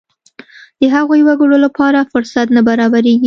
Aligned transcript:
د 0.79 0.81
هغو 0.93 1.15
وګړو 1.27 1.57
لپاره 1.65 2.07
فرصت 2.11 2.47
نه 2.55 2.61
برابرېږي. 2.67 3.15